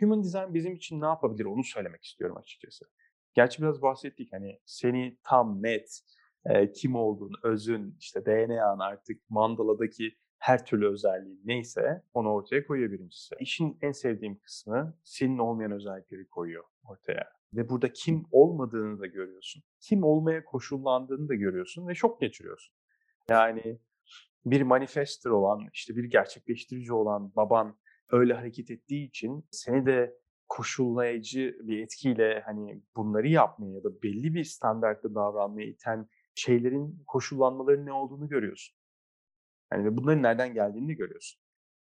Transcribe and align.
Human 0.00 0.22
design 0.24 0.54
bizim 0.54 0.74
için 0.74 1.00
ne 1.00 1.06
yapabilir 1.06 1.44
onu 1.44 1.64
söylemek 1.64 2.04
istiyorum 2.04 2.36
açıkçası. 2.36 2.84
Gerçi 3.34 3.62
biraz 3.62 3.82
bahsettik 3.82 4.32
hani 4.32 4.60
seni 4.64 5.18
tam 5.24 5.62
net 5.62 6.00
e, 6.44 6.72
kim 6.72 6.94
olduğun, 6.94 7.32
özün, 7.42 7.96
işte 8.00 8.26
DNA'n 8.26 8.78
artık 8.78 9.30
mandaladaki 9.30 10.16
her 10.38 10.66
türlü 10.66 10.88
özelliği 10.88 11.40
neyse 11.44 12.02
onu 12.14 12.32
ortaya 12.32 12.66
koyuyor 12.66 12.92
birincisi. 12.92 13.34
İşin 13.40 13.78
en 13.82 13.92
sevdiğim 13.92 14.38
kısmı 14.38 14.98
senin 15.04 15.38
olmayan 15.38 15.72
özellikleri 15.72 16.28
koyuyor 16.28 16.64
ortaya. 16.84 17.32
Ve 17.54 17.68
burada 17.68 17.92
kim 17.92 18.24
olmadığını 18.32 19.00
da 19.00 19.06
görüyorsun. 19.06 19.62
Kim 19.80 20.04
olmaya 20.04 20.44
koşullandığını 20.44 21.28
da 21.28 21.34
görüyorsun 21.34 21.88
ve 21.88 21.94
şok 21.94 22.20
geçiriyorsun. 22.20 22.74
Yani 23.28 23.78
bir 24.46 24.62
manifester 24.62 25.30
olan, 25.30 25.68
işte 25.72 25.96
bir 25.96 26.04
gerçekleştirici 26.04 26.92
olan 26.92 27.32
baban 27.36 27.76
öyle 28.12 28.34
hareket 28.34 28.70
ettiği 28.70 29.08
için 29.08 29.44
seni 29.50 29.86
de 29.86 30.20
koşullayıcı 30.48 31.56
bir 31.62 31.82
etkiyle 31.82 32.42
hani 32.46 32.82
bunları 32.96 33.28
yapmaya 33.28 33.74
ya 33.74 33.84
da 33.84 34.02
belli 34.02 34.34
bir 34.34 34.44
standartta 34.44 35.14
davranmaya 35.14 35.66
iten 35.66 36.08
şeylerin 36.34 37.02
koşullanmaların 37.06 37.86
ne 37.86 37.92
olduğunu 37.92 38.28
görüyorsun. 38.28 38.76
Yani 39.72 39.84
ve 39.84 39.96
bunların 39.96 40.22
nereden 40.22 40.54
geldiğini 40.54 40.88
de 40.88 40.94
görüyorsun. 40.94 41.40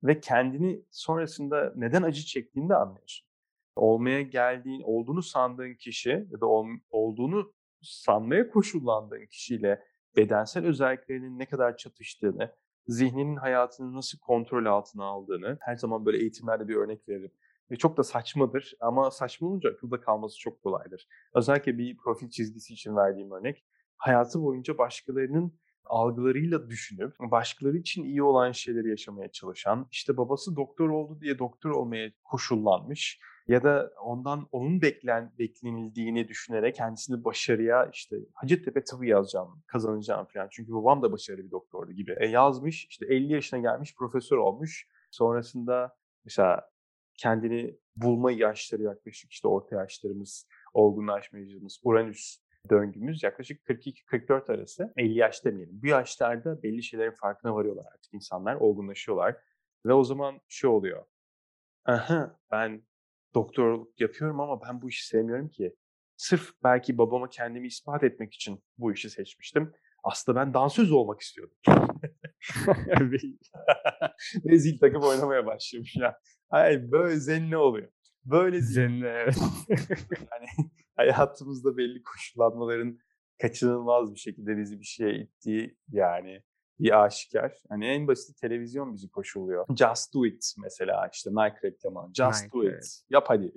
Ve 0.03 0.21
kendini 0.21 0.85
sonrasında 0.91 1.73
neden 1.77 2.03
acı 2.03 2.23
çektiğini 2.23 2.69
de 2.69 2.75
anlıyorsun. 2.75 3.27
Olmaya 3.77 4.23
geldiğin, 4.23 4.83
olduğunu 4.83 5.23
sandığın 5.23 5.75
kişi 5.75 6.27
ya 6.31 6.41
da 6.41 6.47
ol, 6.47 6.67
olduğunu 6.91 7.53
sanmaya 7.83 8.51
koşullandığın 8.51 9.27
kişiyle 9.27 9.83
bedensel 10.17 10.67
özelliklerinin 10.67 11.39
ne 11.39 11.47
kadar 11.47 11.77
çatıştığını, 11.77 12.55
zihninin 12.87 13.37
hayatını 13.37 13.95
nasıl 13.95 14.19
kontrol 14.19 14.67
altına 14.67 15.05
aldığını 15.05 15.59
her 15.61 15.77
zaman 15.77 16.07
böyle 16.07 16.19
eğitimlerde 16.19 16.69
bir 16.69 16.77
örnek 16.77 17.09
veririm. 17.09 17.33
Ve 17.71 17.77
çok 17.77 17.97
da 17.97 18.05
saçmadır 18.05 18.75
ama 18.81 19.11
saçma 19.11 19.49
olunca 19.49 19.71
akılda 19.71 20.01
kalması 20.01 20.39
çok 20.39 20.63
kolaydır. 20.63 21.09
Özellikle 21.35 21.79
bir 21.79 21.97
profil 21.97 22.31
çizgisi 22.31 22.75
için 22.75 22.97
verdiğim 22.97 23.31
örnek. 23.31 23.65
Hayatı 23.97 24.43
boyunca 24.43 24.79
başkalarının 24.79 25.61
algılarıyla 25.85 26.69
düşünüp 26.69 27.15
başkaları 27.21 27.77
için 27.77 28.05
iyi 28.05 28.23
olan 28.23 28.53
şeyleri 28.53 28.91
yaşamaya 28.91 29.31
çalışan, 29.33 29.87
işte 29.91 30.17
babası 30.17 30.57
doktor 30.57 30.89
oldu 30.89 31.21
diye 31.21 31.39
doktor 31.39 31.71
olmaya 31.71 32.13
koşullanmış 32.25 33.21
ya 33.51 33.63
da 33.63 33.93
ondan 34.05 34.49
onun 34.53 34.83
beklen 34.83 35.33
beklenildiğini 35.39 36.29
düşünerek 36.29 36.75
kendisini 36.75 37.25
başarıya 37.25 37.91
işte 37.93 38.17
Hacettepe 38.35 38.85
tıbbı 38.85 39.07
yazacağım, 39.07 39.63
kazanacağım 39.67 40.27
falan. 40.27 40.49
Çünkü 40.51 40.73
babam 40.73 41.03
da 41.03 41.13
başarılı 41.13 41.45
bir 41.45 41.51
doktordu 41.51 41.93
gibi. 41.93 42.17
E 42.21 42.27
yazmış, 42.27 42.87
işte 42.87 43.07
50 43.07 43.33
yaşına 43.33 43.61
gelmiş 43.61 43.95
profesör 43.95 44.37
olmuş. 44.37 44.89
Sonrasında 45.11 45.97
mesela 46.25 46.71
kendini 47.15 47.79
bulma 47.97 48.33
yaşları 48.33 48.83
yaklaşık 48.83 49.33
işte 49.33 49.49
orta 49.49 49.77
yaşlarımız, 49.77 50.47
olgunlaşma 50.75 51.39
yaşımız, 51.39 51.81
Uranüs 51.83 52.39
döngümüz 52.71 53.23
yaklaşık 53.23 53.69
42-44 53.69 54.53
arası. 54.53 54.93
50 54.97 55.19
yaş 55.19 55.45
demeyelim. 55.45 55.83
Bu 55.83 55.87
yaşlarda 55.87 56.63
belli 56.63 56.83
şeylerin 56.83 57.15
farkına 57.15 57.55
varıyorlar 57.55 57.85
artık 57.95 58.15
insanlar, 58.15 58.55
olgunlaşıyorlar. 58.55 59.37
Ve 59.87 59.93
o 59.93 60.05
zaman 60.05 60.41
şu 60.49 60.69
oluyor. 60.69 61.05
Aha 61.85 62.39
ben 62.51 62.83
doktorluk 63.35 64.01
yapıyorum 64.01 64.41
ama 64.41 64.63
ben 64.63 64.83
bu 64.83 64.89
işi 64.89 65.07
sevmiyorum 65.07 65.49
ki. 65.49 65.75
Sırf 66.17 66.51
belki 66.65 66.99
babama 66.99 67.29
kendimi 67.29 67.67
ispat 67.67 68.05
etmek 68.05 68.35
için 68.35 68.63
bu 68.79 68.93
işi 68.93 69.11
seçmiştim. 69.11 69.73
Aslında 70.05 70.41
ben 70.41 70.55
dansöz 70.55 70.93
olmak 70.93 71.21
istiyordum. 71.21 71.57
Ve 74.45 74.59
zil 74.59 74.79
takıp 74.79 75.03
oynamaya 75.05 75.47
başlamış 75.47 75.97
ya. 75.97 76.19
Hayır 76.49 76.91
böyle 76.93 77.17
zenni 77.17 77.57
oluyor. 77.57 77.89
Böyle 78.25 78.61
zenni 78.61 79.07
evet. 79.07 79.39
yani 80.11 80.71
hayatımızda 80.97 81.77
belli 81.77 82.03
koşullanmaların 82.03 82.99
kaçınılmaz 83.43 84.15
bir 84.15 84.19
şekilde 84.19 84.57
bizi 84.57 84.81
bir 84.81 84.85
şeye 84.85 85.15
ittiği 85.15 85.77
yani 85.89 86.43
bir 86.81 87.05
aşikar. 87.05 87.63
Hani 87.69 87.87
en 87.87 88.09
basit 88.09 88.41
televizyon 88.41 88.95
bizi 88.95 89.11
koşuluyor. 89.11 89.67
Just 89.77 90.15
do 90.15 90.27
it 90.27 90.55
mesela 90.63 91.11
işte 91.13 91.31
Nike 91.31 91.59
reklamı. 91.65 92.11
Just 92.15 92.45
Nike, 92.45 92.53
do 92.53 92.65
it. 92.65 92.71
Evet. 92.71 93.03
Yap 93.11 93.25
hadi. 93.29 93.53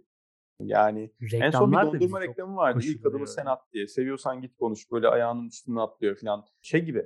Yani 0.59 1.11
Reklamlar 1.21 1.45
en 1.45 1.51
son 1.51 1.71
bir 1.71 1.77
dondurma 1.77 2.21
reklamı 2.21 2.55
vardı. 2.55 2.79
İlk 2.83 3.05
adımı 3.05 3.27
sen 3.27 3.45
at 3.45 3.73
diye. 3.73 3.87
Seviyorsan 3.87 4.41
git 4.41 4.55
konuş. 4.55 4.91
Böyle 4.91 5.07
ayağının 5.07 5.47
üstüne 5.47 5.81
atlıyor 5.81 6.15
falan. 6.15 6.45
Şey 6.61 6.81
gibi. 6.81 7.05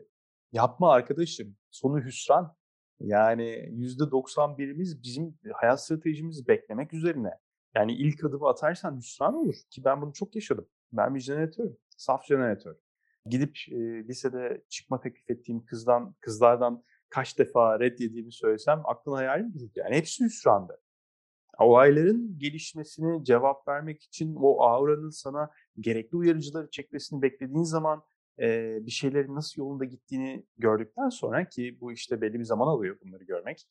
Yapma 0.51 0.91
arkadaşım. 0.91 1.57
Sonu 1.72 2.03
hüsran. 2.03 2.56
Yani 3.00 3.69
%91'imiz 3.72 5.03
bizim 5.03 5.39
hayat 5.53 5.83
stratejimizi 5.83 6.47
beklemek 6.47 6.94
üzerine. 6.94 7.31
Yani 7.75 7.94
ilk 7.94 8.23
adımı 8.23 8.47
atarsan 8.47 8.97
hüsran 8.97 9.35
olur. 9.35 9.56
Ki 9.69 9.83
ben 9.85 10.01
bunu 10.01 10.13
çok 10.13 10.35
yaşadım. 10.35 10.67
Ben 10.91 11.16
bir 11.16 11.19
jeneratörüm. 11.19 11.77
Saf 11.97 12.25
jeneratör. 12.25 12.75
Gidip 13.29 13.57
e, 13.71 14.07
lisede 14.07 14.61
çıkma 14.69 14.99
teklif 14.99 15.29
ettiğim 15.29 15.65
kızdan, 15.65 16.15
kızlardan 16.19 16.83
kaç 17.09 17.39
defa 17.39 17.79
red 17.79 17.99
yediğimi 17.99 18.31
söylesem 18.31 18.81
aklın 18.85 19.13
hayalin 19.15 19.53
durur. 19.53 19.69
Yani 19.75 19.95
hepsi 19.95 20.25
hüsrandı. 20.25 20.81
Olayların 21.59 22.39
gelişmesine 22.39 23.23
cevap 23.23 23.67
vermek 23.67 24.03
için 24.03 24.35
o 24.35 24.61
auranın 24.61 25.09
sana 25.09 25.51
gerekli 25.79 26.15
uyarıcıları 26.15 26.69
çekmesini 26.69 27.21
beklediğin 27.21 27.63
zaman 27.63 28.03
e, 28.39 28.77
bir 28.85 28.91
şeylerin 28.91 29.35
nasıl 29.35 29.61
yolunda 29.61 29.85
gittiğini 29.85 30.45
gördükten 30.57 31.09
sonra 31.09 31.49
ki 31.49 31.77
bu 31.81 31.91
işte 31.91 32.21
belli 32.21 32.39
bir 32.39 32.44
zaman 32.44 32.67
alıyor 32.67 32.97
bunları 33.05 33.23
görmek. 33.23 33.67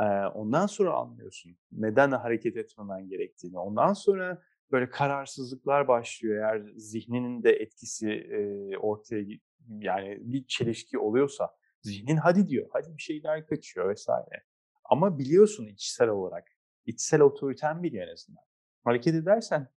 E, 0.00 0.04
ondan 0.34 0.66
sonra 0.66 0.92
anlıyorsun 0.92 1.56
neden 1.72 2.10
hareket 2.10 2.56
etmemen 2.56 3.08
gerektiğini. 3.08 3.58
Ondan 3.58 3.92
sonra 3.92 4.42
böyle 4.72 4.90
kararsızlıklar 4.90 5.88
başlıyor 5.88 6.36
eğer 6.36 6.72
zihninin 6.76 7.42
de 7.42 7.52
etkisi 7.52 8.10
e, 8.10 8.76
ortaya 8.76 9.24
yani 9.68 10.18
bir 10.20 10.46
çelişki 10.46 10.98
oluyorsa 10.98 11.50
zihnin 11.82 12.16
hadi 12.16 12.48
diyor 12.48 12.68
hadi 12.72 12.96
bir 12.96 13.02
şeyler 13.02 13.46
kaçıyor 13.46 13.90
vesaire. 13.90 14.44
Ama 14.84 15.18
biliyorsun 15.18 15.66
içsel 15.66 16.08
olarak 16.08 16.48
içsel 16.86 17.20
otoriten 17.20 17.82
biliyor 17.82 18.08
en 18.08 18.12
azından. 18.12 18.42
Hareket 18.84 19.14
edersen 19.14 19.68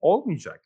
olmayacak. 0.00 0.64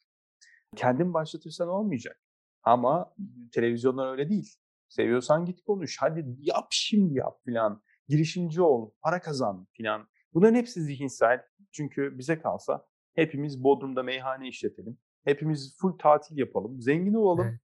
Kendin 0.77 1.15
başlatırsan 1.15 1.69
olmayacak. 1.69 2.21
Ama 2.63 3.15
televizyonlar 3.53 4.13
öyle 4.13 4.29
değil. 4.29 4.57
Seviyorsan 4.89 5.45
git 5.45 5.63
konuş. 5.63 5.97
Hadi 6.01 6.37
yap 6.39 6.67
şimdi 6.71 7.15
yap 7.15 7.41
filan. 7.45 7.83
Girişimci 8.09 8.63
ol, 8.63 8.91
para 9.03 9.21
kazan 9.21 9.67
filan. 9.73 10.09
Bunların 10.35 10.55
hepsi 10.55 10.83
zihinsel. 10.83 11.43
Çünkü 11.73 12.19
bize 12.19 12.39
kalsa 12.39 12.87
hepimiz 13.17 13.65
Bodrum'da 13.65 14.03
meyhane 14.03 14.49
işletelim. 14.49 14.99
Hepimiz 15.25 15.77
full 15.81 15.99
tatil 15.99 16.39
yapalım. 16.39 16.81
Zengin 16.81 17.15
olalım. 17.15 17.47
Evet. 17.47 17.61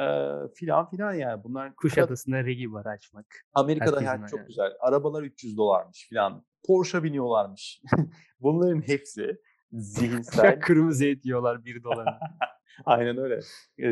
Ee, 0.00 0.54
filan 0.54 0.90
filan 0.90 1.12
yani 1.12 1.44
bunlar. 1.44 1.76
Kuşadası'nda 1.76 2.44
regi 2.44 2.72
var 2.72 2.86
açmak. 2.86 3.26
Amerika'da 3.54 3.96
hayat 3.96 4.28
çok 4.28 4.38
yani. 4.38 4.46
güzel. 4.46 4.72
Arabalar 4.80 5.22
300 5.22 5.56
dolarmış 5.56 6.08
filan. 6.08 6.44
Porsche 6.66 7.02
biniyorlarmış. 7.02 7.82
Bunların 8.40 8.80
hepsi 8.80 9.40
zihinsel. 9.72 10.60
Kırmızı 10.60 11.06
et 11.06 11.24
yiyorlar 11.24 11.64
1 11.64 11.82
dolara. 11.82 12.20
Aynen 12.84 13.16
öyle. 13.18 13.40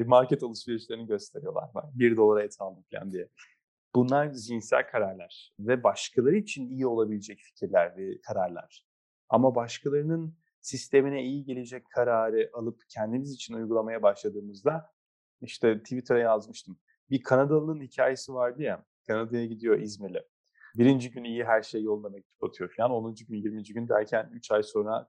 Market 0.06 0.42
alışverişlerini 0.42 1.06
gösteriyorlar. 1.06 1.70
Bir 1.94 2.16
dolara 2.16 2.42
et 2.42 2.56
aldım 2.58 2.84
falan 2.92 3.12
diye. 3.12 3.28
Bunlar 3.94 4.30
zihinsel 4.32 4.86
kararlar 4.86 5.53
ve 5.60 5.82
başkaları 5.82 6.36
için 6.36 6.69
iyi 6.69 6.86
olabilecek 6.86 7.38
fikirler 7.38 7.97
ve 7.97 8.20
kararlar. 8.20 8.84
Ama 9.28 9.54
başkalarının 9.54 10.36
sistemine 10.64 11.22
iyi 11.22 11.44
gelecek 11.44 11.91
kararı 11.91 12.50
alıp 12.52 12.82
kendimiz 12.88 13.32
için 13.32 13.54
uygulamaya 13.54 14.02
başladığımızda 14.02 14.91
işte 15.41 15.78
Twitter'a 15.78 16.19
yazmıştım. 16.19 16.78
Bir 17.10 17.22
Kanadalı'nın 17.22 17.80
hikayesi 17.80 18.34
vardı 18.34 18.62
ya. 18.62 18.84
Kanada'ya 19.06 19.47
gidiyor 19.47 19.78
İzmir'le. 19.78 20.22
Birinci 20.76 21.10
gün 21.10 21.24
iyi 21.24 21.44
her 21.44 21.62
şey 21.62 21.82
yolunda 21.82 22.08
mektup 22.08 22.44
atıyor 22.44 22.74
falan. 22.76 22.91
10. 22.91 23.14
gün 23.14 23.36
20. 23.36 23.62
gün 23.62 23.88
derken 23.88 24.30
3 24.32 24.50
ay 24.50 24.62
sonra 24.62 25.08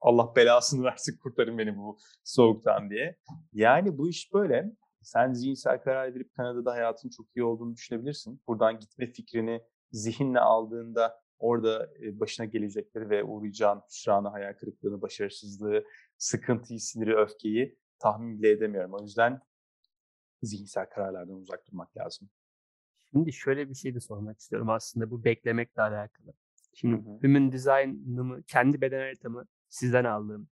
Allah 0.00 0.36
belasını 0.36 0.84
versin 0.90 1.18
kurtarın 1.22 1.58
beni 1.58 1.76
bu 1.76 1.98
soğuktan 2.24 2.90
diye. 2.90 3.16
Yani 3.52 3.98
bu 3.98 4.08
iş 4.08 4.32
böyle. 4.34 4.72
Sen 5.02 5.32
zihinsel 5.32 5.82
karar 5.82 6.14
verip 6.14 6.34
Kanada'da 6.34 6.72
hayatın 6.72 7.08
çok 7.08 7.26
iyi 7.36 7.44
olduğunu 7.44 7.74
düşünebilirsin. 7.74 8.42
Buradan 8.48 8.78
gitme 8.78 9.06
fikrini 9.06 9.62
zihinle 9.92 10.40
aldığında 10.40 11.20
orada 11.38 11.90
başına 12.12 12.46
gelecekleri 12.46 13.10
ve 13.10 13.24
uğrayacağın 13.24 13.82
hüsranı, 13.90 14.28
hayal 14.28 14.52
kırıklığını, 14.52 15.02
başarısızlığı, 15.02 15.84
sıkıntıyı, 16.18 16.80
siniri, 16.80 17.16
öfkeyi 17.16 17.78
tahmin 17.98 18.38
bile 18.38 18.50
edemiyorum. 18.50 18.94
O 18.94 19.02
yüzden 19.02 19.40
zihinsel 20.42 20.86
kararlardan 20.90 21.36
uzak 21.36 21.66
durmak 21.66 21.96
lazım. 21.96 22.28
Şimdi 23.10 23.32
şöyle 23.32 23.70
bir 23.70 23.74
şey 23.74 23.94
de 23.94 24.00
sormak 24.00 24.38
istiyorum 24.38 24.70
aslında 24.70 25.10
bu 25.10 25.24
beklemekle 25.24 25.82
alakalı. 25.82 26.32
Şimdi 26.74 26.96
hı 26.96 27.10
hı. 27.10 27.18
Human 27.22 27.52
Design'ımı, 27.52 28.42
kendi 28.42 28.80
beden 28.80 28.98
haritamı 28.98 29.46
sizden 29.68 30.04
aldığım 30.04 30.48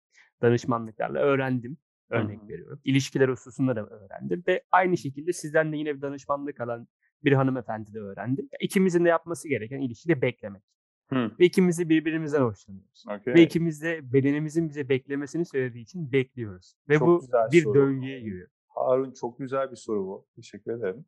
danışmanlıklarla 0.42 1.20
öğrendim. 1.20 1.78
Örnek 2.10 2.40
Hı-hı. 2.40 2.50
veriyorum. 2.50 2.82
İlişkiler 2.84 3.30
hususunda 3.30 3.76
da 3.76 3.86
öğrendim 3.86 4.44
ve 4.48 4.64
aynı 4.72 4.98
şekilde 4.98 5.34
sizden 5.34 5.74
de 5.74 5.78
yine 5.78 5.96
bir 5.96 6.02
danışmanlık 6.02 6.62
alan 6.62 6.88
bir 7.24 7.34
hanımefendi 7.34 7.94
de 7.94 8.00
öğrendim. 8.00 8.50
İkimizin 8.62 9.06
de 9.06 9.10
yapması 9.10 9.48
gereken 9.50 9.80
ilişkide 9.80 10.22
beklemek. 10.22 10.64
Hı. 11.10 11.32
Ve 11.40 11.46
ikimiz 11.46 11.80
de 11.80 11.90
birbirimizden 11.90 12.42
hoşlanıyoruz. 12.42 13.04
Okay. 13.06 13.34
Ve 13.34 13.42
ikimiz 13.44 13.82
de 13.82 14.14
bedenimizin 14.14 14.70
bize 14.70 14.90
beklemesini 14.90 15.46
söylediği 15.46 15.84
için 15.84 16.12
bekliyoruz. 16.12 16.76
Ve 16.90 16.98
Çok 16.98 17.08
bu 17.08 17.22
bir 17.52 17.64
soru. 17.64 17.76
döngüye 17.76 18.20
giriyor. 18.20 18.50
Harun 18.68 19.12
çok 19.12 19.40
güzel 19.40 19.72
bir 19.72 19.76
soru 19.76 20.06
bu. 20.06 20.28
Teşekkür 20.36 20.72
ederim. 20.72 21.06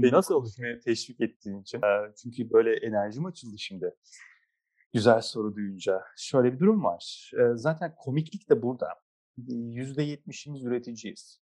Nasıl 0.12 0.34
olur? 0.34 0.50
teşvik 0.84 1.20
ettiğin 1.20 1.60
için. 1.62 1.80
Çünkü 2.22 2.52
böyle 2.52 2.76
enerjim 2.76 3.26
açıldı 3.26 3.58
şimdi. 3.58 3.94
Güzel 4.92 5.20
soru 5.20 5.54
duyunca. 5.56 6.02
Şöyle 6.16 6.52
bir 6.52 6.58
durum 6.58 6.84
var. 6.84 7.30
Zaten 7.54 7.94
komiklik 7.98 8.50
de 8.50 8.62
burada. 8.62 8.88
%70'imiz 9.38 10.68
üreticiyiz. 10.68 11.40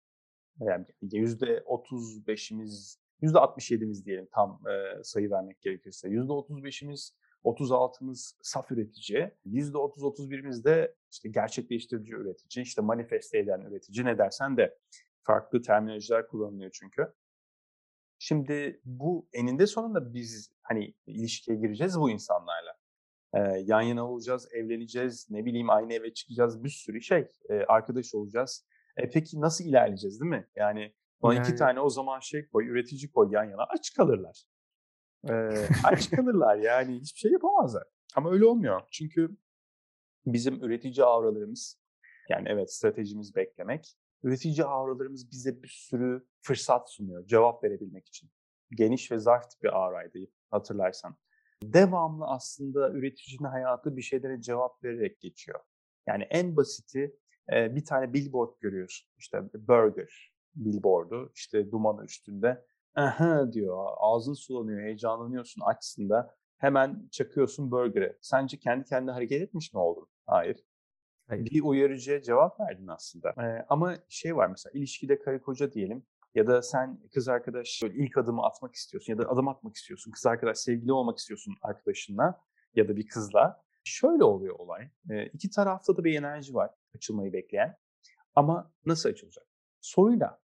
Yani 0.59 0.85
%35'imiz, 1.03 2.97
%67'miz 3.21 4.05
diyelim 4.05 4.27
tam 4.31 4.61
e, 4.67 5.03
sayı 5.03 5.31
vermek 5.31 5.61
gerekirse. 5.61 6.07
%35'imiz, 6.07 7.13
36'mız 7.43 8.37
saf 8.41 8.71
üretici. 8.71 9.31
%30-31'imiz 9.45 10.63
de 10.63 10.95
işte 11.11 11.29
gerçekleştirici 11.29 12.13
üretici, 12.13 12.63
işte 12.63 12.81
manifeste 12.81 13.37
eden 13.37 13.61
üretici 13.61 14.05
ne 14.05 14.17
dersen 14.17 14.57
de 14.57 14.77
farklı 15.23 15.61
terminolojiler 15.61 16.27
kullanılıyor 16.27 16.71
çünkü. 16.73 17.13
Şimdi 18.19 18.81
bu 18.85 19.27
eninde 19.33 19.67
sonunda 19.67 20.13
biz 20.13 20.51
hani 20.61 20.93
ilişkiye 21.07 21.57
gireceğiz 21.57 21.99
bu 21.99 22.09
insanlarla. 22.09 22.73
Ee, 23.33 23.39
yan 23.65 23.81
yana 23.81 24.11
olacağız, 24.11 24.47
evleneceğiz, 24.53 25.27
ne 25.29 25.45
bileyim 25.45 25.69
aynı 25.69 25.93
eve 25.93 26.13
çıkacağız, 26.13 26.63
bir 26.63 26.69
sürü 26.69 27.01
şey. 27.01 27.27
Ee, 27.49 27.53
arkadaş 27.53 28.15
olacağız. 28.15 28.65
E, 28.97 29.09
peki 29.09 29.41
nasıl 29.41 29.65
ilerleyeceğiz 29.65 30.21
değil 30.21 30.29
mi? 30.29 30.47
Yani 30.55 30.93
bana 31.23 31.33
iki 31.33 31.49
Yani- 31.49 31.55
tane 31.55 31.79
o 31.79 31.89
zaman 31.89 32.19
şey 32.19 32.47
koy, 32.49 32.67
üretici 32.67 33.11
koy 33.11 33.27
yan 33.31 33.43
yana 33.43 33.63
aç 33.63 33.93
kalırlar. 33.93 34.43
Ee, 35.29 35.67
aç 35.83 36.09
kalırlar 36.09 36.55
yani 36.57 36.99
hiçbir 36.99 37.19
şey 37.19 37.31
yapamazlar. 37.31 37.83
Ama 38.15 38.31
öyle 38.31 38.45
olmuyor. 38.45 38.81
Çünkü 38.91 39.37
bizim 40.25 40.63
üretici 40.63 41.05
avralarımız 41.05 41.79
yani 42.29 42.49
evet 42.49 42.73
stratejimiz 42.73 43.35
beklemek. 43.35 43.97
Üretici 44.23 44.63
avralarımız 44.65 45.31
bize 45.31 45.63
bir 45.63 45.67
sürü 45.67 46.27
fırsat 46.41 46.91
sunuyor 46.91 47.25
cevap 47.27 47.63
verebilmek 47.63 48.07
için. 48.07 48.29
Geniş 48.71 49.11
ve 49.11 49.17
zarf 49.19 49.49
tipi 49.49 49.71
avraydı 49.71 50.19
hatırlarsan. 50.51 51.15
Devamlı 51.63 52.25
aslında 52.25 52.89
üreticinin 52.91 53.47
hayatı 53.47 53.97
bir 53.97 54.01
şeylere 54.01 54.41
cevap 54.41 54.83
vererek 54.83 55.21
geçiyor. 55.21 55.59
Yani 56.07 56.23
en 56.23 56.55
basiti 56.55 57.19
bir 57.51 57.85
tane 57.85 58.13
billboard 58.13 58.59
görüyorsun. 58.59 59.09
İşte 59.17 59.43
burger 59.53 60.33
billboardu 60.55 61.31
işte 61.35 61.71
duman 61.71 62.05
üstünde. 62.05 62.65
Aha 62.95 63.53
diyor 63.53 63.87
ağzın 63.97 64.33
sulanıyor 64.33 64.81
heyecanlanıyorsun 64.81 65.61
açsın 65.61 66.09
da 66.09 66.35
hemen 66.57 67.07
çakıyorsun 67.11 67.71
burger'ı. 67.71 68.17
Sence 68.21 68.59
kendi 68.59 68.85
kendine 68.85 69.11
hareket 69.11 69.41
etmiş 69.41 69.73
mi 69.73 69.79
oldun? 69.79 70.07
Hayır. 70.25 70.57
Hayır. 71.27 71.45
Bir 71.45 71.63
uyarıcıya 71.63 72.21
cevap 72.21 72.59
verdin 72.59 72.87
aslında. 72.87 73.29
Ee, 73.29 73.65
ama 73.69 73.95
şey 74.09 74.35
var 74.35 74.47
mesela 74.47 74.71
ilişkide 74.73 75.19
karı 75.19 75.41
koca 75.41 75.71
diyelim 75.71 76.05
ya 76.35 76.47
da 76.47 76.61
sen 76.61 76.99
kız 77.13 77.27
arkadaş 77.27 77.79
böyle 77.83 77.97
ilk 78.03 78.17
adımı 78.17 78.45
atmak 78.45 78.75
istiyorsun 78.75 79.13
ya 79.13 79.19
da 79.19 79.29
adım 79.29 79.47
atmak 79.47 79.75
istiyorsun. 79.75 80.11
Kız 80.11 80.25
arkadaş 80.25 80.57
sevgili 80.57 80.93
olmak 80.93 81.17
istiyorsun 81.17 81.55
arkadaşınla 81.61 82.41
ya 82.75 82.87
da 82.87 82.95
bir 82.95 83.07
kızla. 83.07 83.63
Şöyle 83.83 84.23
oluyor 84.23 84.59
olay. 84.59 84.89
Ee, 85.09 85.25
iki 85.25 85.49
tarafta 85.49 85.97
da 85.97 86.03
bir 86.03 86.19
enerji 86.19 86.53
var 86.53 86.71
açılmayı 86.95 87.33
bekleyen. 87.33 87.77
Ama 88.35 88.71
nasıl 88.85 89.09
açılacak? 89.09 89.48
Soruyla. 89.81 90.39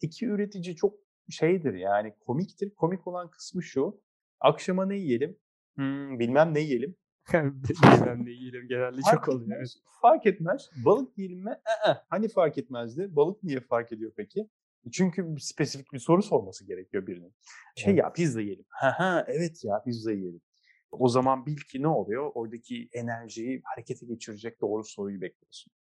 İki 0.00 0.26
üretici 0.26 0.76
çok 0.76 0.94
şeydir 1.30 1.74
yani 1.74 2.14
komiktir. 2.20 2.74
Komik 2.74 3.06
olan 3.06 3.30
kısmı 3.30 3.62
şu. 3.62 4.00
Akşama 4.40 4.86
ne 4.86 4.96
yiyelim? 4.96 5.38
Hmm, 5.74 6.18
bilmem 6.18 6.54
ne 6.54 6.60
yiyelim. 6.60 6.96
Bilmem 7.32 8.26
ne 8.26 8.30
yiyelim 8.30 8.68
genelde 8.68 8.96
çok 8.96 9.04
Fark 9.10 9.28
oluyor. 9.28 9.42
etmez. 9.42 9.76
Fark 10.02 10.26
etmez. 10.26 10.70
Balık 10.84 11.18
yiyelim 11.18 11.44
mi? 11.44 11.50
Ee, 11.88 11.90
hani 12.10 12.28
fark 12.28 12.58
etmezdi? 12.58 13.16
Balık 13.16 13.42
niye 13.42 13.60
fark 13.60 13.92
ediyor 13.92 14.12
peki? 14.16 14.48
Çünkü 14.92 15.36
bir 15.36 15.40
spesifik 15.40 15.92
bir 15.92 15.98
soru 15.98 16.22
sorması 16.22 16.66
gerekiyor 16.66 17.06
birinin. 17.06 17.34
Şey 17.76 17.92
Evet. 17.92 18.02
ya 18.04 18.12
pizza 18.12 18.40
yiyelim. 18.40 18.64
Ha 18.68 18.94
ha 18.98 19.24
evet 19.28 19.64
ya 19.64 19.82
pizza 19.84 20.12
yiyelim. 20.12 20.40
O 20.90 21.08
zaman 21.08 21.46
bil 21.46 21.56
ki 21.56 21.82
ne 21.82 21.88
oluyor? 21.88 22.30
Oradaki 22.34 22.88
enerjiyi 22.92 23.60
harekete 23.64 24.06
geçirecek 24.06 24.60
doğru 24.60 24.84
soruyu 24.84 25.20
bekliyorsun. 25.20 25.72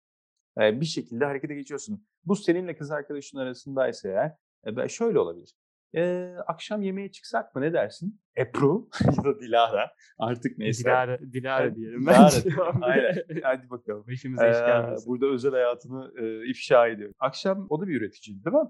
Bir 0.57 0.85
şekilde 0.85 1.25
harekete 1.25 1.55
geçiyorsun. 1.55 2.07
Bu 2.25 2.35
seninle 2.35 2.75
kız 2.77 2.91
arkadaşın 2.91 3.37
arasındaysa 3.37 4.09
eğer 4.09 4.35
e, 4.67 4.75
ben- 4.75 4.87
şöyle 4.87 5.19
olabilir. 5.19 5.53
Ee, 5.95 6.35
akşam 6.47 6.81
yemeğe 6.81 7.11
çıksak 7.11 7.55
mı 7.55 7.61
ne 7.61 7.73
dersin? 7.73 8.21
Ebru 8.37 8.89
ya 9.17 9.23
da 9.23 9.39
Dilara 9.39 9.91
artık 10.19 10.57
neyse. 10.57 10.83
Dilara, 10.83 11.19
Dilara 11.19 11.75
diyelim. 11.75 12.01
Dilara 12.01 12.31
diyelim, 12.43 12.83
aynen. 12.83 13.15
Hadi 13.43 13.69
bakalım. 13.69 14.05
Başımıza 14.07 14.47
iş 14.49 14.57
gelmesin. 14.57 15.07
burada 15.09 15.25
özel 15.25 15.51
hayatını 15.51 16.11
e, 16.21 16.49
ifşa 16.49 16.87
ediyor. 16.87 17.13
Akşam 17.19 17.67
o 17.69 17.81
da 17.81 17.87
bir 17.87 18.01
üreticiydi 18.01 18.45
değil 18.45 18.55
mi? 18.55 18.69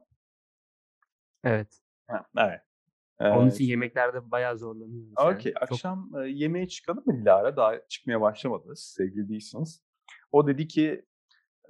Evet. 1.43 1.79
Ha, 2.07 2.25
evet. 2.37 2.61
Onun 3.19 3.49
için 3.49 3.65
yemeklerde 3.65 4.31
bayağı 4.31 4.57
zorlanıyoruz. 4.57 5.13
yani. 5.19 5.35
Okey. 5.35 5.53
Çok- 5.53 5.63
Akşam 5.63 6.11
e, 6.23 6.27
yemeğe 6.29 6.67
çıkalım 6.67 7.03
mı 7.05 7.21
Dilara? 7.21 7.55
Daha 7.57 7.87
çıkmaya 7.87 8.21
başlamadınız. 8.21 8.79
Sevgili 8.97 9.29
değilsiniz. 9.29 9.83
O 10.31 10.47
dedi 10.47 10.67
ki 10.67 11.05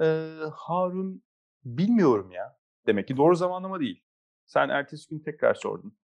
e, 0.01 0.05
Harun 0.53 1.23
bilmiyorum 1.65 2.31
ya. 2.31 2.57
Demek 2.87 3.07
ki 3.07 3.17
doğru 3.17 3.35
zamanlama 3.35 3.79
değil. 3.79 4.03
Sen 4.45 4.69
ertesi 4.69 5.09
gün 5.09 5.19
tekrar 5.19 5.53
sordun. 5.53 5.97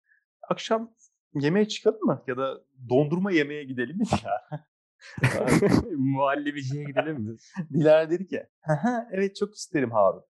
Akşam 0.49 0.94
yemeğe 1.33 1.67
çıkalım 1.67 2.05
mı? 2.05 2.23
Ya 2.27 2.38
da 2.38 2.61
dondurma 2.89 3.31
yemeğe 3.31 3.63
gidelim 3.63 3.97
mi 3.97 4.05
ya? 4.23 4.59
Muhallebiciye 5.97 6.83
gidelim 6.83 7.21
mi? 7.21 7.38
Dilara 7.73 8.09
dedi 8.09 8.27
ki 8.27 8.47
"Haha, 8.61 9.07
evet 9.11 9.35
çok 9.35 9.55
isterim 9.55 9.91
Harun. 9.91 10.23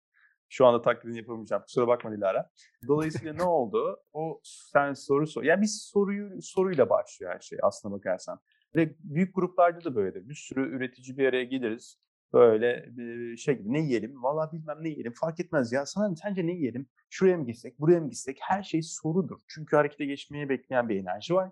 Şu 0.48 0.66
anda 0.66 0.82
taklidini 0.82 1.18
yapamayacağım. 1.18 1.62
Kusura 1.62 1.86
bakma 1.88 2.12
Dilara. 2.12 2.50
Dolayısıyla 2.88 3.32
ne 3.34 3.42
oldu? 3.42 3.96
O 4.12 4.40
sen 4.72 4.92
soru 4.92 5.26
sor. 5.26 5.42
Yani 5.42 5.62
biz 5.62 5.82
soruyu 5.92 6.42
soruyla 6.42 6.90
başlıyor 6.90 7.32
her 7.34 7.40
şey 7.40 7.58
aslına 7.62 7.94
bakarsan. 7.94 8.40
Ve 8.76 8.96
büyük 8.98 9.34
gruplarda 9.34 9.84
da 9.84 9.94
böyledir. 9.94 10.28
Bir 10.28 10.34
sürü 10.34 10.76
üretici 10.76 11.18
bir 11.18 11.26
araya 11.28 11.44
geliriz. 11.44 12.00
Böyle 12.34 12.86
şey 13.36 13.58
gibi 13.58 13.72
ne 13.72 13.80
yiyelim? 13.80 14.22
Vallahi 14.22 14.52
bilmem 14.52 14.78
ne 14.80 14.88
yiyelim. 14.88 15.12
Fark 15.12 15.40
etmez 15.40 15.72
ya. 15.72 15.86
Sana 15.86 16.16
sence 16.16 16.46
ne 16.46 16.52
yiyelim? 16.52 16.86
Şuraya 17.10 17.38
mı 17.38 17.46
gitsek? 17.46 17.80
Buraya 17.80 18.00
mı 18.00 18.10
gitsek? 18.10 18.38
Her 18.40 18.62
şey 18.62 18.82
sorudur. 18.82 19.40
Çünkü 19.48 19.76
harekete 19.76 20.04
geçmeye 20.04 20.48
bekleyen 20.48 20.88
bir 20.88 20.96
enerji 20.96 21.34
var. 21.34 21.50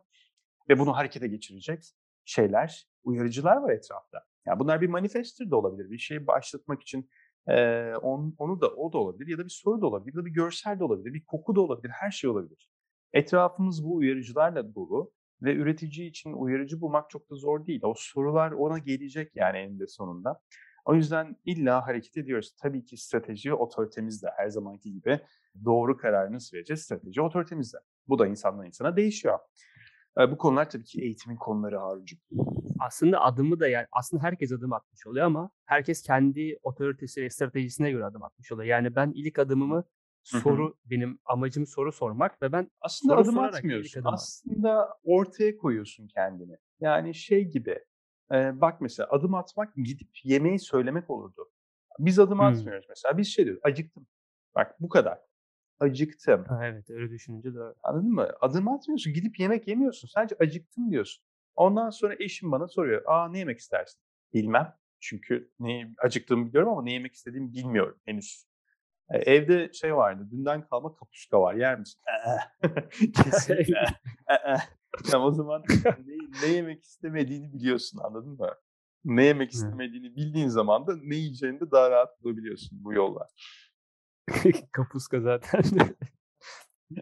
Ve 0.69 0.79
bunu 0.79 0.97
harekete 0.97 1.29
geçirecek 1.29 1.85
şeyler, 2.25 2.87
uyarıcılar 3.05 3.57
var 3.57 3.73
etrafta. 3.73 4.25
Yani 4.47 4.59
bunlar 4.59 4.81
bir 4.81 4.89
manifestir 4.89 5.51
de 5.51 5.55
olabilir. 5.55 5.91
Bir 5.91 5.99
şeyi 5.99 6.27
başlatmak 6.27 6.83
için 6.83 7.11
ee, 7.49 7.95
on, 8.03 8.35
onu 8.39 8.61
da 8.61 8.69
o 8.69 8.93
da 8.93 8.99
olabilir 8.99 9.31
ya 9.31 9.39
da 9.39 9.45
bir 9.45 9.51
soru 9.63 9.81
da 9.81 9.87
olabilir 9.87 10.17
ya 10.17 10.23
da 10.23 10.27
bir 10.27 10.31
görsel 10.31 10.79
de 10.79 10.85
olabilir, 10.85 11.15
bir 11.15 11.25
koku 11.25 11.57
da 11.57 11.61
olabilir, 11.61 11.91
her 11.91 12.11
şey 12.11 12.31
olabilir. 12.31 12.71
Etrafımız 13.13 13.85
bu 13.85 13.95
uyarıcılarla 13.95 14.75
dolu 14.75 15.13
ve 15.43 15.55
üretici 15.55 16.09
için 16.09 16.33
uyarıcı 16.33 16.81
bulmak 16.81 17.11
çok 17.11 17.31
da 17.31 17.35
zor 17.35 17.67
değil. 17.67 17.81
O 17.83 17.95
sorular 17.97 18.53
ona 18.53 18.79
gelecek 18.79 19.37
yani 19.37 19.59
eninde 19.59 19.87
sonunda. 19.87 20.41
O 20.85 20.95
yüzden 20.95 21.37
illa 21.45 21.87
hareket 21.87 22.17
ediyoruz. 22.17 22.57
Tabii 22.63 22.85
ki 22.85 22.97
strateji 22.97 23.55
otoritemizde 23.55 24.29
her 24.37 24.49
zamanki 24.49 24.93
gibi 24.93 25.21
doğru 25.65 25.97
kararı 25.97 26.33
nasıl 26.33 26.57
vereceğiz? 26.57 26.83
Strateji 26.83 27.21
otoritemizde. 27.23 27.79
Bu 28.09 28.19
da 28.19 28.27
insandan 28.27 28.67
insana 28.67 28.97
değişiyor. 28.97 29.39
Ee, 30.21 30.31
bu 30.31 30.39
konular 30.39 30.71
tabii 30.71 30.85
ki 30.85 31.03
eğitimin 31.03 31.37
konuları 31.37 31.79
Haruncuğum. 31.79 32.17
Aslında 32.81 33.21
adımı 33.21 33.61
da 33.61 33.69
yani 33.69 33.87
aslında 33.93 34.23
herkes 34.23 34.53
adım 34.53 34.73
atmış 34.73 35.07
oluyor 35.07 35.27
ama 35.27 35.51
herkes 35.65 36.03
kendi 36.03 36.59
otoritesi 36.63 37.23
ve 37.23 37.31
stratejisine 37.31 37.91
göre 37.91 38.05
adım 38.05 38.23
atmış 38.23 38.53
oluyor. 38.53 38.69
Yani 38.69 38.97
ben 38.97 39.13
ilk 39.15 39.39
adımımı 39.39 39.85
soru 40.23 40.77
benim 40.85 41.19
amacım 41.25 41.67
soru 41.67 41.93
sormak 41.93 42.43
ve 42.43 42.53
ben 42.53 42.71
Aslında 42.81 43.17
adım 43.17 43.39
atmıyorsun. 43.39 43.89
ilk 43.89 43.97
adım. 43.97 44.15
Aslında 44.15 44.89
ortaya 45.05 45.57
koyuyorsun 45.57 46.07
kendini. 46.07 46.57
Yani 46.81 47.15
şey 47.15 47.45
gibi. 47.45 47.79
E, 48.33 48.61
bak 48.61 48.81
mesela 48.81 49.09
adım 49.11 49.35
atmak 49.35 49.75
gidip 49.77 50.11
yemeği 50.25 50.59
söylemek 50.59 51.11
olurdu. 51.11 51.51
Biz 51.99 52.19
adım 52.19 52.39
Hmm. 52.39 52.47
atmıyoruz 52.47 52.87
mesela. 52.89 53.19
Biz 53.19 53.29
şey 53.29 53.45
diyoruz. 53.45 53.61
Acıktım. 53.65 54.07
Bak 54.55 54.81
bu 54.81 54.89
kadar. 54.89 55.19
Acıktım. 55.81 56.45
Ha, 56.45 56.67
evet 56.67 56.91
öyle 56.91 57.11
düşününce 57.11 57.55
doğru. 57.55 57.75
Anladın 57.83 58.13
mı? 58.15 58.29
Adım 58.41 58.69
atmıyorsun. 58.69 59.13
Gidip 59.13 59.39
yemek 59.41 59.69
yemiyorsun. 59.69 60.09
Sadece 60.09 60.37
acıktım 60.41 60.91
diyorsun. 60.91 61.25
Ondan 61.55 61.91
sonra 61.91 62.15
eşim 62.19 62.53
bana 62.53 62.69
soruyor. 62.69 63.03
Aa 63.07 63.29
ne 63.29 63.39
yemek 63.39 63.59
istersin? 63.59 64.01
Bilmem. 64.35 64.75
Çünkü 65.01 65.51
ne 65.61 65.91
acıktığımı 65.99 66.47
biliyorum 66.49 66.69
ama 66.73 66.83
ne 66.83 66.93
yemek 66.93 67.15
istediğimi 67.15 67.53
bilmiyorum 67.53 68.01
henüz. 68.05 68.47
E, 69.11 69.19
Evde 69.19 69.73
şey 69.73 69.97
vardı. 69.97 70.29
Dünden 70.31 70.63
kalma 70.69 70.95
kapuska 70.95 71.41
var. 71.41 71.55
Yer 71.55 71.79
misin? 71.79 72.01
Kesinlikle. 73.25 73.85
Tamam 75.11 75.29
o 75.29 75.33
zaman 75.33 75.63
ne, 75.85 76.17
ne 76.43 76.53
yemek 76.53 76.85
istemediğini 76.85 77.53
biliyorsun 77.53 78.01
anladın 78.05 78.33
mı? 78.33 78.49
Ne 79.05 79.25
yemek 79.25 79.51
istemediğini 79.51 80.17
bildiğin 80.17 80.49
zaman 80.49 80.87
da 80.87 80.97
ne 81.03 81.17
yiyeceğini 81.17 81.61
de 81.61 81.71
daha 81.71 81.91
rahat 81.91 82.23
bulabiliyorsun 82.23 82.85
bu 82.85 82.93
yolla. 82.93 83.29
Kapuska 84.73 85.21
zaten. 85.21 85.63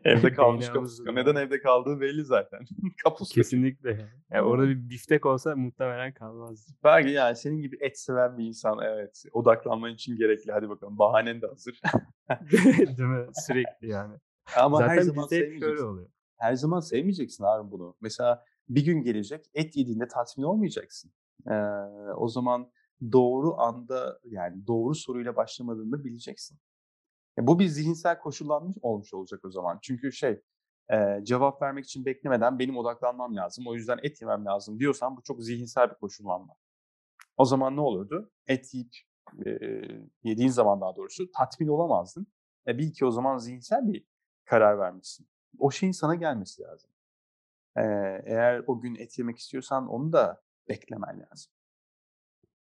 Evde 0.05 0.33
kalmış 0.33 0.69
kapuska. 0.69 1.13
Neden 1.13 1.35
evde 1.35 1.61
kaldığı 1.61 2.01
belli 2.01 2.25
zaten. 2.25 2.61
kapuska. 3.05 3.35
Kesinlikle. 3.35 4.09
Yani. 4.31 4.43
Orada 4.43 4.69
bir 4.69 4.91
biftek 4.91 5.27
olsa 5.27 5.57
muhtemelen 5.57 6.15
kalmazdı. 6.15 6.73
Belki 6.85 7.11
yani 7.11 7.37
senin 7.37 7.63
gibi 7.63 7.79
et 7.81 7.99
seven 7.99 8.39
bir 8.39 8.45
insan 8.45 8.79
evet 8.83 9.25
odaklanman 9.33 9.95
için 9.95 10.17
gerekli. 10.17 10.53
Hadi 10.53 10.69
bakalım 10.69 10.99
bahanen 10.99 11.43
de 11.43 11.47
hazır. 11.47 11.81
Değil 12.51 13.09
mi? 13.09 13.27
Sürekli 13.47 13.89
yani. 13.89 14.15
Ama 14.57 14.79
Zaten 14.79 14.97
her 14.97 15.01
zaman 15.01 15.25
bizde 15.25 15.37
hep 15.37 15.61
şöyle 15.61 15.83
oluyor. 15.83 16.09
Her 16.41 16.55
zaman 16.55 16.81
sevmeyeceksin 16.81 17.45
abi 17.45 17.71
bunu. 17.71 17.97
Mesela 18.01 18.45
bir 18.69 18.85
gün 18.85 19.03
gelecek 19.03 19.47
et 19.55 19.77
yediğinde 19.77 20.09
tatmin 20.09 20.45
olmayacaksın. 20.45 21.13
Ee, 21.51 21.55
o 22.17 22.29
zaman 22.29 22.71
doğru 23.13 23.61
anda 23.61 24.21
yani 24.25 24.67
doğru 24.67 24.95
soruyla 24.95 25.37
başlamadığını 25.37 26.05
bileceksin. 26.05 26.59
E, 27.39 27.47
bu 27.47 27.59
bir 27.59 27.67
zihinsel 27.67 28.19
koşullanmış 28.19 28.77
olmuş 28.83 29.15
olacak 29.15 29.45
o 29.45 29.51
zaman. 29.51 29.79
Çünkü 29.83 30.13
şey 30.13 30.43
e, 30.93 31.21
cevap 31.23 31.63
vermek 31.63 31.85
için 31.85 32.05
beklemeden 32.05 32.59
benim 32.59 32.77
odaklanmam 32.77 33.37
lazım. 33.37 33.67
O 33.67 33.75
yüzden 33.75 33.99
et 34.03 34.23
yemem 34.23 34.45
lazım 34.45 34.79
diyorsan 34.79 35.17
bu 35.17 35.23
çok 35.23 35.45
zihinsel 35.45 35.91
bir 35.91 35.95
koşullanma. 35.95 36.55
O 37.37 37.45
zaman 37.45 37.77
ne 37.77 37.81
olurdu? 37.81 38.31
Et 38.47 38.75
yiyip 38.75 38.95
e, 39.47 39.51
yediğin 40.25 40.49
zaman 40.49 40.81
daha 40.81 40.97
doğrusu 40.97 41.31
tatmin 41.33 41.69
olamazdın. 41.69 42.27
E, 42.67 42.79
bil 42.79 42.93
ki 42.93 43.05
o 43.05 43.11
zaman 43.11 43.39
zihinsel 43.39 43.93
bir 43.93 44.05
karar 44.45 44.79
vermişsin. 44.79 45.27
O 45.59 45.71
şeyin 45.71 45.93
sana 45.93 46.15
gelmesi 46.15 46.63
lazım. 46.63 46.91
E, 47.77 47.83
eğer 48.25 48.65
o 48.67 48.81
gün 48.81 48.95
et 48.95 49.19
yemek 49.19 49.39
istiyorsan 49.39 49.89
onu 49.89 50.13
da 50.13 50.43
beklemen 50.69 51.21
lazım. 51.21 51.53